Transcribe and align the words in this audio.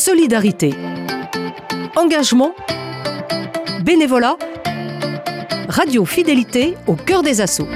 solidarité, 0.00 0.74
engagement, 1.94 2.54
bénévolat, 3.84 4.38
radio 5.68 6.06
fidélité 6.06 6.74
au 6.86 6.94
cœur 6.94 7.22
des 7.22 7.42
assauts. 7.42 7.68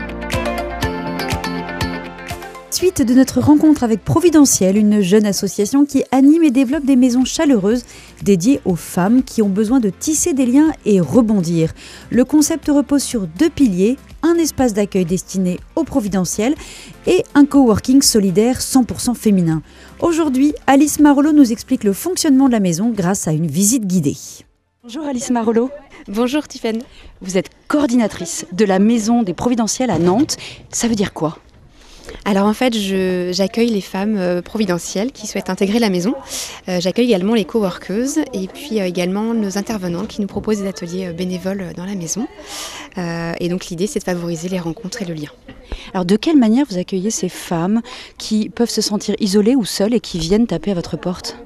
Suite 2.75 3.03
de 3.03 3.15
notre 3.15 3.41
rencontre 3.41 3.85
avec 3.85 4.05
Providentiel, 4.05 4.77
une 4.77 5.01
jeune 5.01 5.27
association 5.27 5.85
qui 5.85 6.03
anime 6.11 6.43
et 6.43 6.51
développe 6.51 6.85
des 6.85 6.97
maisons 6.97 7.25
chaleureuses 7.25 7.85
dédiées 8.21 8.61
aux 8.65 8.75
femmes 8.75 9.23
qui 9.23 9.43
ont 9.43 9.49
besoin 9.49 9.79
de 9.79 9.91
tisser 9.91 10.33
des 10.33 10.45
liens 10.45 10.73
et 10.85 10.99
rebondir. 10.99 11.73
Le 12.11 12.25
concept 12.25 12.67
repose 12.67 13.05
sur 13.05 13.29
deux 13.29 13.49
piliers, 13.49 13.97
un 14.25 14.35
espace 14.35 14.75
d'accueil 14.75 15.05
destiné 15.05 15.61
aux 15.77 15.85
Providentiel 15.85 16.57
et 17.07 17.23
un 17.37 17.45
coworking 17.45 18.03
solidaire 18.03 18.59
100% 18.59 19.15
féminin. 19.15 19.63
Aujourd'hui, 20.01 20.53
Alice 20.67 20.99
Marolo 20.99 21.31
nous 21.31 21.53
explique 21.53 21.85
le 21.85 21.93
fonctionnement 21.93 22.49
de 22.49 22.53
la 22.53 22.61
maison 22.61 22.91
grâce 22.91 23.29
à 23.29 23.33
une 23.33 23.47
visite 23.47 23.87
guidée. 23.87 24.17
Bonjour 24.83 25.07
Alice 25.07 25.31
Marolo. 25.31 25.71
Bonjour 26.09 26.49
Tiffany. 26.49 26.83
Vous 27.21 27.39
êtes 27.39 27.51
coordinatrice 27.69 28.47
de 28.51 28.65
la 28.65 28.81
maison 28.81 29.23
des 29.23 29.33
Providentiels 29.33 29.91
à 29.91 30.01
Nantes. 30.01 30.37
Ça 30.71 30.89
veut 30.89 30.97
dire 30.97 31.13
quoi? 31.13 31.39
Alors 32.25 32.47
en 32.47 32.55
fait, 32.55 32.75
j'accueille 32.75 33.71
les 33.71 33.81
femmes 33.81 34.17
euh, 34.17 34.43
providentielles 34.43 35.13
qui 35.13 35.27
souhaitent 35.27 35.51
intégrer 35.51 35.79
la 35.79 35.91
maison. 35.91 36.15
Euh, 36.69 36.81
j'accueille 36.81 37.07
également 37.07 37.35
les 37.35 37.45
coworkeuses 37.45 38.21
et 38.33 38.49
puis 38.49 38.81
euh, 38.81 38.87
également 38.87 39.35
nos 39.35 39.59
intervenants 39.59 40.05
qui 40.05 40.21
nous 40.21 40.27
proposent 40.27 40.63
des 40.63 40.69
ateliers 40.69 41.13
bénévoles 41.13 41.73
dans 41.77 41.85
la 41.85 41.95
maison. 41.95 42.27
et 42.97 43.49
donc 43.49 43.67
l'idée, 43.67 43.87
c'est 43.87 43.99
de 43.99 44.05
favoriser 44.05 44.49
les 44.49 44.59
rencontres 44.59 45.03
et 45.03 45.05
le 45.05 45.15
lien. 45.15 45.31
Alors 45.93 46.05
de 46.05 46.17
quelle 46.17 46.37
manière 46.37 46.67
vous 46.69 46.79
accueillez 46.79 47.11
ces 47.11 47.29
femmes 47.29 47.83
qui 48.19 48.49
peuvent 48.49 48.71
se 48.71 48.81
sentir 48.81 49.15
isolées 49.19 49.57
ou 49.57 49.65
seules 49.65 49.95
et 49.95 50.01
qui 50.01 50.19
viennent 50.19 50.47
taper 50.47 50.71
à 50.71 50.75
votre 50.75 50.97
porte? 50.97 51.37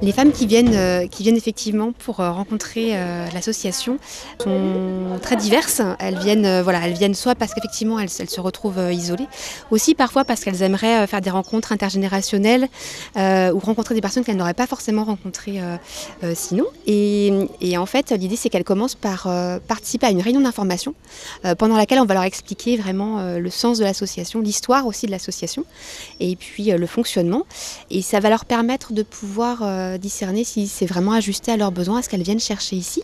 Les 0.00 0.12
femmes 0.12 0.32
qui 0.32 0.46
viennent, 0.46 0.74
euh, 0.74 1.06
qui 1.06 1.22
viennent 1.22 1.36
effectivement 1.36 1.92
pour 1.92 2.20
euh, 2.20 2.30
rencontrer 2.30 2.90
euh, 2.92 3.26
l'association 3.34 3.98
sont 4.42 5.18
très 5.22 5.36
diverses. 5.36 5.82
Elles 5.98 6.18
viennent, 6.18 6.60
voilà, 6.60 6.86
elles 6.86 6.94
viennent 6.94 7.14
soit 7.14 7.34
parce 7.34 7.54
qu'effectivement 7.54 7.98
elles, 7.98 8.08
se 8.10 8.40
retrouvent 8.40 8.92
isolées, 8.92 9.26
aussi 9.70 9.94
parfois 9.94 10.24
parce 10.24 10.44
qu'elles 10.44 10.62
aimeraient 10.62 11.06
faire 11.06 11.20
des 11.20 11.30
rencontres 11.30 11.72
intergénérationnelles 11.72 12.68
ou 13.16 13.58
rencontrer 13.58 13.94
des 13.94 14.00
personnes 14.00 14.24
qu'elles 14.24 14.36
n'auraient 14.36 14.54
pas 14.54 14.66
forcément 14.66 15.04
rencontrées 15.04 15.60
sinon. 16.34 16.66
Et, 16.86 17.32
et, 17.60 17.78
en 17.78 17.86
fait, 17.86 18.10
l'idée 18.12 18.36
c'est 18.36 18.48
qu'elles 18.48 18.64
commencent 18.64 18.94
par 18.94 19.28
participer 19.66 20.06
à 20.06 20.10
une 20.10 20.20
réunion 20.20 20.40
d'information 20.40 20.94
pendant 21.58 21.76
laquelle 21.76 22.00
on 22.00 22.04
va 22.04 22.14
leur 22.14 22.24
expliquer 22.24 22.76
vraiment 22.76 23.38
le 23.38 23.50
sens 23.50 23.78
de 23.78 23.84
l'association, 23.84 24.40
l'histoire 24.40 24.86
aussi 24.86 25.06
de 25.06 25.10
l'association, 25.10 25.64
et 26.20 26.36
puis 26.36 26.64
le 26.64 26.86
fonctionnement. 26.86 27.44
Et 27.90 28.02
ça 28.02 28.20
va 28.20 28.30
leur 28.30 28.44
permettre 28.44 28.92
de 28.92 29.02
pouvoir 29.02 29.62
euh, 29.87 29.87
discerner 29.96 30.44
si 30.44 30.66
c'est 30.66 30.86
vraiment 30.86 31.12
ajusté 31.12 31.52
à 31.52 31.56
leurs 31.56 31.72
besoins, 31.72 32.00
à 32.00 32.02
ce 32.02 32.08
qu'elles 32.08 32.22
viennent 32.22 32.40
chercher 32.40 32.76
ici. 32.76 33.02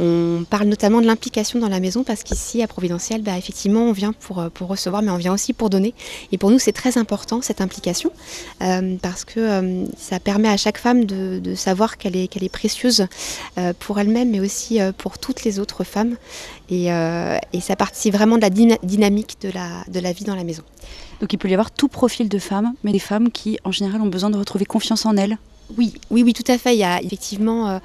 On 0.00 0.44
parle 0.48 0.66
notamment 0.68 1.00
de 1.00 1.06
l'implication 1.06 1.58
dans 1.58 1.68
la 1.68 1.80
maison 1.80 2.04
parce 2.04 2.22
qu'ici 2.22 2.62
à 2.62 2.66
Providentiel, 2.66 3.22
bah, 3.22 3.38
effectivement, 3.38 3.82
on 3.82 3.92
vient 3.92 4.12
pour, 4.12 4.40
euh, 4.40 4.48
pour 4.50 4.68
recevoir, 4.68 5.02
mais 5.02 5.10
on 5.10 5.16
vient 5.16 5.32
aussi 5.32 5.52
pour 5.52 5.70
donner. 5.70 5.94
Et 6.32 6.38
pour 6.38 6.50
nous, 6.50 6.58
c'est 6.58 6.72
très 6.72 6.98
important 6.98 7.40
cette 7.40 7.60
implication 7.60 8.12
euh, 8.62 8.96
parce 9.00 9.24
que 9.24 9.86
ça 9.96 10.20
permet 10.20 10.48
à 10.48 10.56
chaque 10.56 10.78
femme 10.78 11.04
de, 11.04 11.54
savoir 11.54 11.96
qu'elle 11.96 12.16
est, 12.16 12.28
qu'elle 12.28 12.44
est 12.44 12.48
précieuse 12.48 13.06
pour 13.78 13.98
elle-même, 13.98 14.30
mais 14.30 14.40
aussi 14.40 14.78
pour 14.98 15.18
toutes 15.18 15.44
les 15.44 15.58
autres 15.58 15.84
femmes. 15.84 16.16
Et, 16.70 16.86
et, 16.86 17.60
ça 17.60 17.76
participe 17.76 18.14
vraiment 18.14 18.36
de 18.36 18.42
la 18.42 18.50
dynamique 18.50 19.36
de 19.40 19.50
la, 19.50 19.84
de 19.88 20.00
la 20.00 20.12
vie 20.12 20.24
dans 20.24 20.34
la 20.34 20.44
maison. 20.44 20.62
Donc 21.20 21.32
il 21.32 21.38
peut 21.38 21.48
y 21.48 21.54
avoir 21.54 21.70
tout 21.70 21.88
profil 21.88 22.28
de 22.28 22.38
femmes, 22.38 22.74
mais 22.84 22.92
des 22.92 22.98
femmes 22.98 23.30
qui 23.30 23.58
en 23.64 23.72
général 23.72 24.00
ont 24.00 24.06
besoin 24.06 24.30
de 24.30 24.36
retrouver 24.36 24.64
confiance 24.64 25.04
en 25.06 25.16
elles, 25.16 25.38
oui, 25.76 25.94
oui, 26.10 26.22
oui, 26.22 26.32
tout 26.32 26.50
à 26.50 26.56
fait. 26.56 26.74
Il 26.74 26.78
y 26.78 26.84
a 26.84 27.02
effectivement, 27.02 27.68
euh, 27.68 27.78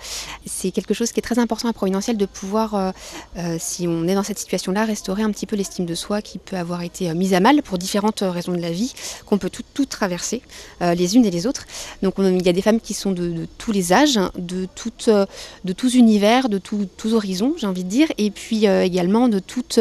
c'est 0.45 0.71
quelque 0.71 0.93
chose 0.93 1.11
qui 1.11 1.19
est 1.19 1.23
très 1.23 1.39
important 1.39 1.67
à 1.67 1.73
Providentiel 1.73 2.15
de 2.15 2.25
pouvoir, 2.25 2.75
euh, 2.75 2.91
euh, 3.37 3.57
si 3.59 3.87
on 3.87 4.07
est 4.07 4.15
dans 4.15 4.23
cette 4.23 4.39
situation-là, 4.39 4.85
restaurer 4.85 5.23
un 5.23 5.31
petit 5.31 5.45
peu 5.45 5.55
l'estime 5.55 5.85
de 5.85 5.95
soi 5.95 6.21
qui 6.21 6.37
peut 6.37 6.55
avoir 6.55 6.81
été 6.81 7.13
mise 7.13 7.33
à 7.33 7.39
mal 7.39 7.61
pour 7.61 7.77
différentes 7.77 8.23
raisons 8.25 8.53
de 8.53 8.61
la 8.61 8.71
vie, 8.71 8.93
qu'on 9.25 9.37
peut 9.37 9.49
tout, 9.49 9.85
traverser, 9.85 10.41
les 10.81 11.15
unes 11.15 11.25
et 11.25 11.31
les 11.31 11.45
autres. 11.45 11.65
Donc 12.01 12.15
il 12.17 12.45
y 12.45 12.49
a 12.49 12.53
des 12.53 12.61
femmes 12.61 12.79
qui 12.79 12.93
sont 12.93 13.11
de, 13.11 13.47
tous 13.57 13.71
les 13.71 13.91
âges, 13.91 14.19
de, 14.37 14.67
toutes, 14.75 15.09
de 15.09 15.73
tous 15.73 15.95
univers, 15.95 16.47
de 16.49 16.57
tous 16.57 17.13
horizons, 17.13 17.53
j'ai 17.57 17.67
envie 17.67 17.83
de 17.83 17.89
dire, 17.89 18.07
et 18.17 18.31
puis 18.31 18.65
également 18.65 19.27
de 19.27 19.39
toute 19.39 19.79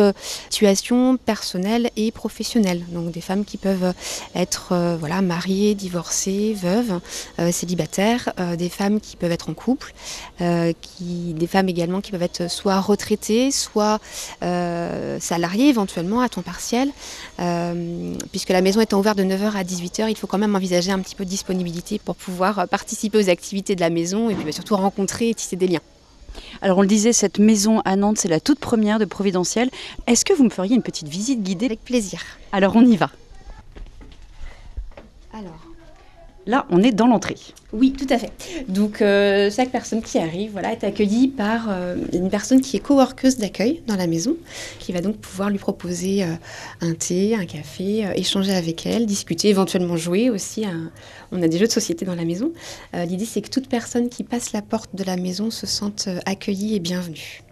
situation 0.51 1.17
personnelle 1.17 1.91
et 1.97 2.11
professionnelle. 2.11 2.85
Donc 2.91 3.13
des 3.13 3.21
femmes 3.21 3.45
qui 3.45 3.59
peuvent 3.59 3.95
être 4.35 4.97
voilà, 4.99 5.23
mariées, 5.23 5.75
divorcées, 5.75 6.57
veuves, 6.61 7.01
célibataires 7.53 7.92
euh, 7.99 8.57
des 8.57 8.69
femmes 8.69 9.01
qui 9.01 9.17
peuvent 9.17 9.33
être 9.33 9.51
en 9.51 9.55
couple, 9.55 9.93
euh, 10.41 10.73
qui, 10.81 11.35
des 11.35 11.47
femmes 11.47 11.69
également 11.69 12.01
qui 12.01 12.11
peuvent 12.11 12.23
être 12.23 12.51
soit 12.51 12.81
retraitées, 12.81 13.51
soit 13.51 14.01
euh, 14.43 15.19
salariées 15.21 15.69
éventuellement 15.69 16.21
à 16.21 16.29
temps 16.29 16.43
partiel. 16.43 16.91
puisque 18.31 18.51
la 18.51 18.63
maison 18.63 18.81
étant 18.81 18.99
ouverte 18.99 19.19
de 19.19 19.25
9h 19.25 19.57
à 19.57 19.65
18h, 19.65 20.09
il 20.09 20.17
faut 20.17 20.27
quand 20.27 20.39
même 20.39 20.55
envisager 20.55 20.93
un 20.93 21.01
petit 21.01 21.15
peu 21.15 21.25
de 21.25 21.31
disponibilité 21.31 21.99
pour 21.99 22.17
pouvoir 22.17 22.69
participer 22.69 23.19
aux 23.19 23.29
activités 23.29 23.75
de 23.75 23.81
la 23.81 23.91
maison 23.91 24.31
et 24.31 24.35
puis 24.35 24.45
bah, 24.45 24.53
surtout 24.53 24.77
rencontrer 24.77 25.29
et 25.29 25.35
tisser 25.35 25.57
des 25.57 25.67
liens. 25.67 25.81
Alors 26.63 26.79
on 26.79 26.83
le 26.83 26.89
disait, 26.89 27.13
cette 27.13 27.39
maison 27.39 27.81
à 27.81 27.97
Nantes, 27.97 28.19
c'est 28.19 28.29
la 28.29 28.41
toute 28.41 28.59
première 28.59 28.99
de 28.99 29.05
Providentiel. 29.05 29.71
Est-ce 30.07 30.25
que 30.25 30.33
vous 30.33 30.45
me 30.45 30.51
feriez 30.51 30.75
une 30.75 30.83
petite 30.83 31.09
visite 31.09 31.43
guidée? 31.43 31.67
Avec 31.67 31.85
plaisir. 31.85 32.23
Alors 32.53 32.77
on 32.77 32.85
y 32.85 32.97
va. 32.97 33.11
Alors, 35.35 35.59
Là, 36.47 36.67
on 36.71 36.83
est 36.83 36.91
dans 36.91 37.07
l'entrée. 37.07 37.37
Oui, 37.73 37.93
tout 37.93 38.13
à 38.13 38.19
fait. 38.19 38.33
Donc, 38.69 39.01
euh, 39.01 39.49
chaque 39.51 39.71
personne 39.71 40.03
qui 40.03 40.19
arrive 40.19 40.51
voilà, 40.51 40.73
est 40.73 40.83
accueillie 40.83 41.29
par 41.29 41.69
euh, 41.69 41.97
une 42.13 42.31
personne 42.31 42.61
qui 42.61 42.77
est 42.77 42.81
coworkeuse 42.81 43.37
d'accueil 43.37 43.81
dans 43.87 43.95
la 43.95 44.09
maison, 44.09 44.37
qui 44.81 44.93
va 44.93 45.01
donc 45.01 45.19
pouvoir 45.19 45.51
lui 45.51 45.59
proposer 45.59 46.25
euh, 46.25 46.35
un 46.81 46.95
thé, 46.95 47.37
un 47.37 47.47
café, 47.47 48.09
échanger 48.17 48.53
avec 48.53 48.87
elle, 48.87 49.07
discuter, 49.07 49.51
éventuellement 49.51 49.97
jouer 49.97 50.31
aussi. 50.31 50.65
On 51.31 51.43
a 51.43 51.49
des 51.49 51.59
jeux 51.59 51.67
de 51.67 51.73
société 51.73 52.05
dans 52.05 52.15
la 52.15 52.25
maison. 52.25 52.53
L'idée, 52.93 53.25
c'est 53.25 53.41
que 53.41 53.49
toute 53.49 53.69
personne 53.69 54.09
qui 54.09 54.25
passe 54.25 54.53
la 54.53 54.63
porte 54.63 54.95
de 54.95 55.05
la 55.05 55.17
maison 55.17 55.51
se 55.51 55.67
sente 55.67 56.09
accueillie 56.27 56.75
et 56.75 56.81
bienvenue. 56.81 57.43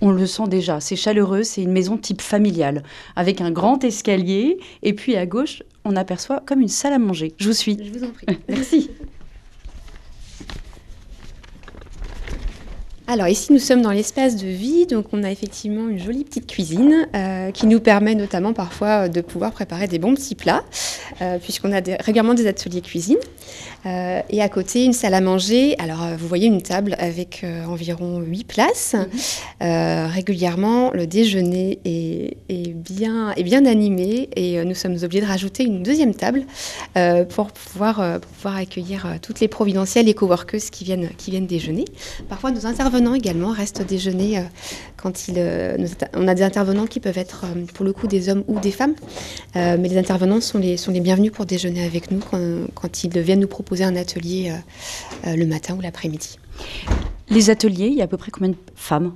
On 0.00 0.10
le 0.10 0.26
sent 0.26 0.48
déjà, 0.48 0.80
c'est 0.80 0.96
chaleureux, 0.96 1.44
c'est 1.44 1.62
une 1.62 1.70
maison 1.70 1.96
type 1.96 2.22
familiale, 2.22 2.82
avec 3.14 3.40
un 3.40 3.52
grand 3.52 3.84
escalier, 3.84 4.58
et 4.82 4.94
puis 4.94 5.14
à 5.14 5.26
gauche, 5.26 5.62
on 5.84 5.96
aperçoit 5.96 6.40
comme 6.46 6.60
une 6.60 6.68
salle 6.68 6.92
à 6.92 6.98
manger. 6.98 7.34
Je 7.38 7.48
vous 7.48 7.54
suis. 7.54 7.78
Je 7.82 7.98
vous 7.98 8.04
en 8.04 8.10
prie. 8.10 8.26
Merci. 8.48 8.90
Alors 13.08 13.26
ici 13.26 13.52
nous 13.52 13.58
sommes 13.58 13.82
dans 13.82 13.90
l'espace 13.90 14.36
de 14.36 14.46
vie, 14.46 14.86
donc 14.86 15.06
on 15.12 15.24
a 15.24 15.30
effectivement 15.30 15.88
une 15.88 15.98
jolie 15.98 16.24
petite 16.24 16.46
cuisine 16.46 17.08
euh, 17.14 17.50
qui 17.50 17.66
nous 17.66 17.80
permet 17.80 18.14
notamment 18.14 18.52
parfois 18.52 19.08
de 19.08 19.20
pouvoir 19.20 19.50
préparer 19.52 19.88
des 19.88 19.98
bons 19.98 20.14
petits 20.14 20.36
plats, 20.36 20.62
euh, 21.20 21.38
puisqu'on 21.38 21.72
a 21.72 21.80
régulièrement 22.00 22.34
des 22.34 22.46
ateliers 22.46 22.80
cuisine. 22.80 23.18
Euh, 23.86 24.20
et 24.30 24.42
à 24.42 24.48
côté, 24.48 24.84
une 24.84 24.92
salle 24.92 25.14
à 25.14 25.20
manger. 25.20 25.76
Alors, 25.78 26.02
euh, 26.02 26.16
vous 26.16 26.28
voyez 26.28 26.46
une 26.46 26.62
table 26.62 26.94
avec 26.98 27.40
euh, 27.42 27.64
environ 27.64 28.20
8 28.20 28.44
places. 28.44 28.94
Mhm. 28.94 30.08
régulièrement, 30.08 30.90
le 30.92 31.06
déjeuner 31.06 31.78
est, 31.84 32.74
bien, 32.74 33.32
est 33.32 33.42
bien 33.42 33.64
animé 33.64 34.28
et 34.36 34.64
nous 34.64 34.74
sommes 34.74 34.96
obligés 35.02 35.20
de 35.20 35.26
rajouter 35.26 35.64
une 35.64 35.82
deuxième 35.82 36.14
table 36.14 36.44
pour, 37.28 37.52
pouvoir, 37.52 38.20
pouvoir 38.20 38.56
accueillir 38.56 39.06
toutes 39.22 39.40
les 39.40 39.48
providentielles 39.48 40.08
et 40.08 40.14
coworkeuses 40.14 40.70
qui 40.70 40.84
viennent, 40.84 41.10
qui 41.16 41.30
viennent 41.30 41.46
déjeuner. 41.46 41.84
Parfois, 42.28 42.50
nos 42.50 42.66
intervenants 42.92 43.14
également 43.14 43.52
restent 43.52 43.86
déjeuner 43.86 44.44
quand 44.96 45.28
ils, 45.28 45.38
on 46.14 46.28
a 46.28 46.34
des 46.34 46.42
intervenants 46.42 46.86
qui 46.86 47.00
peuvent 47.00 47.16
être 47.16 47.46
pour 47.72 47.86
le 47.86 47.92
coup 47.92 48.06
des 48.06 48.28
hommes 48.28 48.44
ou 48.48 48.60
des 48.60 48.70
femmes, 48.70 48.94
mais 49.54 49.88
les 49.88 49.96
intervenants 49.96 50.42
sont 50.42 50.58
les, 50.58 50.76
sont 50.76 50.92
les 50.92 51.00
bienvenus 51.00 51.32
pour 51.32 51.46
déjeuner 51.46 51.84
avec 51.84 52.10
nous 52.10 52.20
quand, 52.20 52.38
quand 52.74 53.04
ils 53.04 53.18
viennent 53.18 53.40
nous 53.40 53.48
proposer 53.48 53.84
un 53.84 53.96
atelier 53.96 54.50
euh, 54.50 55.28
euh, 55.28 55.36
le 55.36 55.46
matin 55.46 55.74
ou 55.76 55.80
l'après-midi. 55.80 56.38
Les 57.28 57.50
ateliers, 57.50 57.86
il 57.86 57.94
y 57.94 58.00
a 58.00 58.04
à 58.04 58.08
peu 58.08 58.16
près 58.16 58.30
combien 58.30 58.50
de 58.50 58.56
femmes 58.74 59.12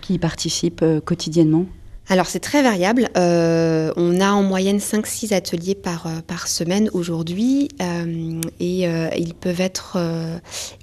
qui 0.00 0.14
y 0.14 0.18
participent 0.18 0.82
euh, 0.82 1.00
quotidiennement? 1.00 1.66
Alors 2.08 2.26
c'est 2.26 2.40
très 2.40 2.62
variable. 2.62 3.08
Euh, 3.16 3.92
on 3.96 4.20
a 4.20 4.32
en 4.32 4.42
moyenne 4.42 4.78
5-6 4.78 5.32
ateliers 5.34 5.76
par, 5.76 6.06
euh, 6.06 6.20
par 6.26 6.48
semaine 6.48 6.90
aujourd'hui 6.92 7.68
euh, 7.80 8.40
et 8.58 8.82
ils, 9.16 9.34
peuvent 9.34 9.60
être, 9.60 9.98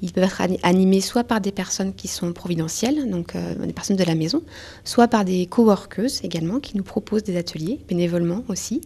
ils 0.02 0.12
peuvent 0.12 0.24
être 0.24 0.42
animés 0.64 1.02
soit 1.02 1.24
par 1.24 1.42
des 1.42 1.52
personnes 1.52 1.94
qui 1.94 2.08
sont 2.08 2.32
providentielles, 2.34 3.10
donc 3.10 3.34
des 3.36 3.74
personnes 3.74 3.96
de 3.96 4.04
la 4.04 4.16
maison, 4.16 4.42
soit 4.84 5.08
par 5.08 5.26
des 5.26 5.46
coworkeuses 5.46 6.22
également 6.24 6.60
qui 6.60 6.78
nous 6.78 6.84
proposent 6.84 7.24
des 7.24 7.38
ateliers 7.38 7.80
bénévolement 7.88 8.44
aussi, 8.48 8.82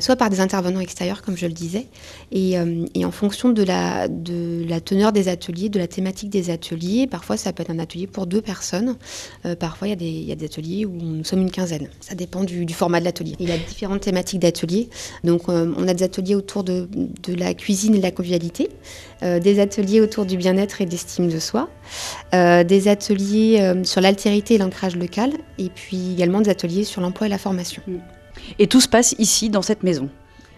soit 0.00 0.16
par 0.16 0.30
des 0.30 0.40
intervenants 0.40 0.80
extérieurs 0.80 1.22
comme 1.22 1.36
je 1.36 1.46
le 1.46 1.52
disais. 1.52 1.86
Et, 2.32 2.56
en 3.04 3.10
fonction 3.10 3.50
de 3.50 3.62
la, 3.62 4.08
de 4.08 4.64
la 4.68 4.80
teneur 4.80 5.12
des 5.12 5.28
ateliers, 5.28 5.68
de 5.68 5.78
la 5.78 5.88
thématique 5.88 6.30
des 6.30 6.50
ateliers, 6.50 7.06
parfois 7.06 7.36
ça 7.36 7.52
peut 7.52 7.62
être 7.62 7.70
un 7.70 7.78
atelier 7.78 8.06
pour 8.06 8.26
deux 8.26 8.42
personnes, 8.42 8.96
parfois 9.58 9.88
il 9.88 10.02
y, 10.02 10.24
y 10.24 10.32
a 10.32 10.36
des 10.36 10.46
ateliers 10.46 10.86
où 10.86 10.92
nous 10.92 11.24
sommes 11.24 11.39
une 11.40 11.50
quinzaine. 11.50 11.88
Ça 12.00 12.14
dépend 12.14 12.44
du, 12.44 12.66
format 12.72 13.00
de 13.00 13.04
l'atelier. 13.04 13.34
Il 13.38 13.48
y 13.48 13.52
a 13.52 13.58
différentes 13.58 14.00
thématiques 14.00 14.40
d'ateliers. 14.40 14.88
Donc, 15.24 15.42
euh, 15.48 15.72
on 15.76 15.88
a 15.88 15.94
des 15.94 16.04
ateliers 16.04 16.34
autour 16.34 16.64
de, 16.64 16.88
la 17.28 17.54
cuisine 17.54 17.94
et 17.94 17.98
de 17.98 18.02
la 18.02 18.10
convivialité, 18.10 18.68
des 19.22 19.60
ateliers 19.60 20.00
autour 20.00 20.24
du 20.24 20.36
bien-être 20.36 20.80
et 20.80 20.86
d'estime 20.86 21.28
de 21.28 21.38
soi, 21.38 21.68
des 22.32 22.88
ateliers 22.88 23.74
sur 23.84 24.00
l'altérité 24.00 24.54
et 24.54 24.58
l'ancrage 24.58 24.96
local, 24.96 25.32
et 25.58 25.68
puis 25.68 26.12
également 26.12 26.40
des 26.40 26.50
ateliers 26.50 26.84
sur 26.84 27.00
l'emploi 27.00 27.26
et 27.26 27.30
la 27.30 27.38
formation. 27.38 27.82
Et 28.58 28.66
tout 28.66 28.80
se 28.80 28.88
passe 28.88 29.14
ici, 29.18 29.50
dans 29.50 29.62
cette 29.62 29.82
maison? 29.82 30.08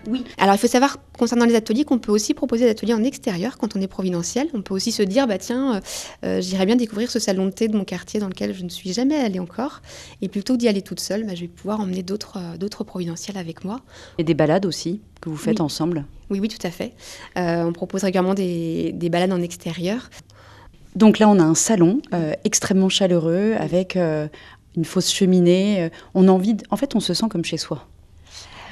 Oui. 0.09 0.25
Alors 0.39 0.55
il 0.55 0.59
faut 0.59 0.67
savoir 0.67 0.99
concernant 1.19 1.45
les 1.45 1.55
ateliers 1.55 1.85
qu'on 1.85 1.99
peut 1.99 2.13
aussi 2.13 2.35
proposer 2.35 2.65
des 2.65 2.71
ateliers 2.71 2.95
en 2.95 3.05
extérieur 3.05 3.59
quand 3.59 3.77
on 3.77 3.81
est 3.81 3.87
providentiel. 3.87 4.49
On 4.55 4.63
peut 4.63 4.75
aussi 4.75 4.93
se 4.93 5.03
dire 5.03 5.27
bah 5.27 5.39
tiens, 5.39 5.77
euh, 5.77 5.81
euh, 6.25 6.41
j'irais 6.41 6.67
bien 6.67 6.77
découvrir 6.77 7.11
ce 7.11 7.19
salon 7.19 7.47
de 7.47 7.51
thé 7.51 7.69
de 7.69 7.77
mon 7.77 7.85
quartier 7.85 8.21
dans 8.21 8.29
lequel 8.29 8.55
je 8.55 8.65
ne 8.65 8.69
suis 8.69 8.93
jamais 8.93 9.17
allée 9.17 9.39
encore. 9.39 9.81
Et 10.21 10.29
plutôt 10.29 10.55
que 10.55 10.59
d'y 10.59 10.69
aller 10.69 10.83
toute 10.83 11.01
seule, 11.01 11.25
bah, 11.25 11.35
je 11.35 11.43
vais 11.43 11.49
pouvoir 11.49 11.81
emmener 11.81 12.03
d'autres 12.03 12.39
euh, 12.39 12.57
d'autres 12.57 12.85
providentiels 12.85 13.37
avec 13.37 13.65
moi. 13.65 13.81
Et 14.19 14.25
des 14.25 14.35
balades 14.35 14.67
aussi 14.67 15.01
que 15.21 15.29
vous 15.29 15.37
faites 15.37 15.61
ensemble? 15.61 16.05
Oui, 16.31 16.41
oui, 16.41 16.49
tout 16.49 16.67
à 16.67 16.71
fait. 16.71 16.95
on 17.37 17.73
propose 17.73 18.03
régulièrement 18.03 18.35
des, 18.35 18.91
des, 18.93 19.09
balades 19.09 19.33
en 19.33 19.41
extérieur. 19.41 20.11
Donc 20.97 21.21
là, 21.21 21.29
on 21.29 21.39
a 21.39 21.45
un 21.45 21.55
salon 21.55 22.01
extrêmement 22.43 22.89
chaleureux 22.89 23.55
avec 23.57 23.97
une 23.97 24.85
fausse 24.85 25.13
cheminée. 25.13 25.91
On 26.15 26.27
a 26.27 26.33
envie, 26.33 26.57
en 26.71 26.77
fait, 26.77 26.97
on 26.97 27.01
se 27.01 27.15
sent 27.15 27.27
comme 27.31 27.45
chez 27.45 27.57
soi. 27.57 27.87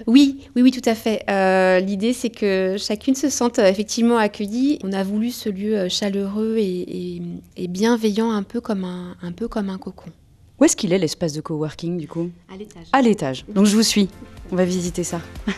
Oui, 0.06 0.48
oui, 0.56 0.62
oui, 0.62 0.70
tout 0.70 0.88
à 0.88 0.94
fait. 0.94 1.24
Euh, 1.28 1.80
l'idée, 1.80 2.12
c'est 2.12 2.30
que 2.30 2.76
chacune 2.78 3.14
se 3.14 3.28
sente 3.28 3.58
euh, 3.58 3.66
effectivement 3.66 4.16
accueillie. 4.16 4.78
On 4.84 4.92
a 4.92 5.02
voulu 5.02 5.30
ce 5.30 5.48
lieu 5.48 5.76
euh, 5.76 5.88
chaleureux 5.88 6.56
et, 6.58 7.20
bienveillant, 7.68 8.30
un 8.30 8.42
peu 8.42 8.60
comme 8.60 8.84
un, 8.84 9.16
un 9.22 9.32
peu 9.32 9.48
comme 9.48 9.68
un 9.70 9.78
cocon. 9.78 10.10
Où 10.58 10.64
est-ce 10.64 10.76
qu'il 10.76 10.92
est 10.92 10.98
l'espace 10.98 11.32
de 11.32 11.40
coworking 11.40 11.96
du 11.96 12.06
coup? 12.06 12.30
À 12.52 12.56
l'étage. 12.56 12.86
À 12.92 13.02
l'étage. 13.02 13.44
Donc 13.48 13.66
je 13.66 13.74
vous 13.74 13.82
suis. 13.82 14.08
On 14.52 14.56
va 14.56 14.64
visiter 14.64 15.04
ça. 15.04 15.20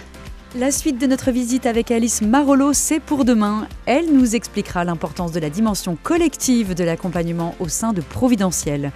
La 0.54 0.70
suite 0.70 1.00
de 1.00 1.06
notre 1.06 1.30
visite 1.30 1.64
avec 1.64 1.90
Alice 1.90 2.20
Marolo, 2.20 2.74
c'est 2.74 3.00
pour 3.00 3.24
demain. 3.24 3.66
Elle 3.86 4.12
nous 4.12 4.36
expliquera 4.36 4.84
l'importance 4.84 5.32
de 5.32 5.40
la 5.40 5.48
dimension 5.48 5.96
collective 6.00 6.74
de 6.74 6.84
l'accompagnement 6.84 7.54
au 7.58 7.68
sein 7.68 7.94
de 7.94 8.02
Providentiel. 8.02 8.92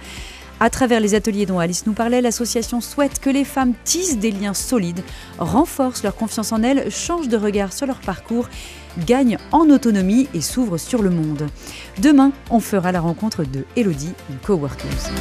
À 0.59 0.71
travers 0.71 0.99
les 0.99 1.13
ateliers 1.13 1.45
dont 1.45 1.59
Alice 1.59 1.85
nous 1.85 1.93
parlait, 1.93 2.21
l'association 2.21 2.81
souhaite 2.81 3.19
que 3.19 3.29
les 3.29 3.45
femmes 3.45 3.73
tissent 3.83 4.17
des 4.17 4.31
liens 4.31 4.55
solides, 4.55 5.03
renforcent 5.37 6.03
leur 6.03 6.15
confiance 6.15 6.51
en 6.51 6.63
elles, 6.63 6.89
changent 6.91 7.27
de 7.27 7.37
regard 7.37 7.73
sur 7.73 7.85
leur 7.85 7.99
parcours, 7.99 8.49
gagnent 9.05 9.37
en 9.51 9.69
autonomie 9.69 10.27
et 10.33 10.41
s'ouvrent 10.41 10.79
sur 10.79 11.03
le 11.03 11.11
monde. 11.11 11.47
Demain, 12.01 12.31
on 12.49 12.59
fera 12.59 12.91
la 12.91 13.01
rencontre 13.01 13.43
de 13.43 13.65
Elodie, 13.75 14.13
une 14.31 14.37
coworkeuse. 14.37 15.11